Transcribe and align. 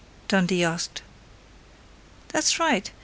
Dundee 0.27 0.63
asked. 0.63 1.03
"That's 2.29 2.57
right! 2.59 2.89